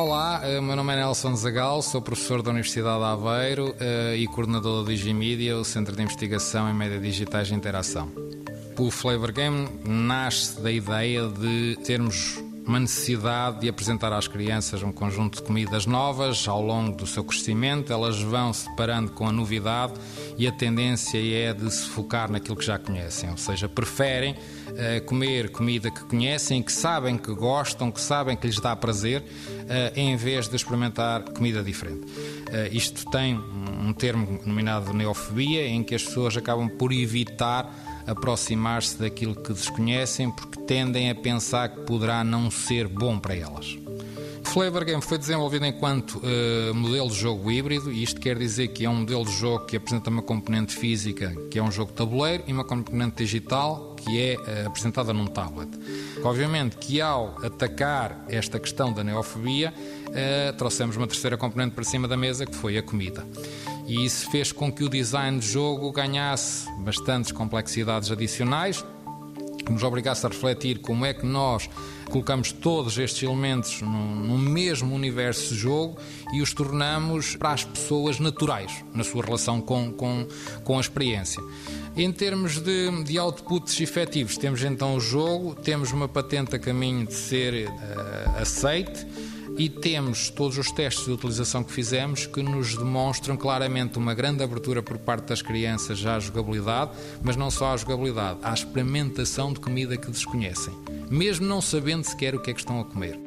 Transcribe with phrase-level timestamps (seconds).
[0.00, 4.28] Olá, eh, meu nome é Nelson Zagal, sou professor da Universidade de Aveiro eh, e
[4.28, 8.08] coordenador da Digimedia, o Centro de Investigação em Média Digitais de Interação.
[8.78, 14.92] O Flavor Game nasce da ideia de termos uma necessidade de apresentar às crianças um
[14.92, 17.90] conjunto de comidas novas ao longo do seu crescimento.
[17.90, 19.94] Elas vão se deparando com a novidade
[20.36, 25.04] e a tendência é de se focar naquilo que já conhecem, ou seja, preferem uh,
[25.06, 29.98] comer comida que conhecem, que sabem que gostam, que sabem que lhes dá prazer, uh,
[29.98, 32.04] em vez de experimentar comida diferente.
[32.04, 38.98] Uh, isto tem um termo denominado neofobia, em que as pessoas acabam por evitar aproximar-se
[38.98, 43.78] daquilo que desconhecem porque tendem a pensar que poderá não ser bom para elas.
[44.48, 48.86] Flavor Game foi desenvolvido enquanto uh, modelo de jogo híbrido, e isto quer dizer que
[48.86, 52.44] é um modelo de jogo que apresenta uma componente física, que é um jogo tabuleiro,
[52.46, 55.68] e uma componente digital, que é uh, apresentada num tablet.
[56.24, 59.72] Obviamente que ao atacar esta questão da neofobia,
[60.06, 63.26] uh, trouxemos uma terceira componente para cima da mesa, que foi a comida
[63.88, 68.84] e isso fez com que o design de jogo ganhasse bastantes complexidades adicionais,
[69.64, 71.68] que nos obrigasse a refletir como é que nós
[72.10, 75.98] colocamos todos estes elementos no, no, mesmo universo de jogo
[76.32, 80.26] e os tornamos para as pessoas naturais na sua relação com, com,
[80.64, 81.42] com a experiência.
[81.96, 87.06] Em termos de, de outputs efetivos, temos então o jogo, temos uma patente a caminho
[87.06, 89.06] de ser uh, aceite
[89.58, 94.42] e temos todos os testes de utilização que fizemos que nos demonstram claramente uma grande
[94.42, 96.92] abertura por parte das crianças à jogabilidade,
[97.22, 100.72] mas não só à jogabilidade, à experimentação de comida que desconhecem,
[101.10, 103.18] mesmo não sabendo sequer o que é que estão a comer.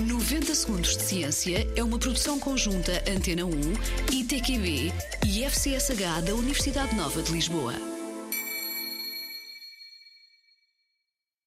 [0.00, 3.50] 90 Segundos de Ciência é uma produção conjunta Antena 1,
[4.12, 4.92] ITQB
[5.26, 7.99] e FCSH da Universidade Nova de Lisboa.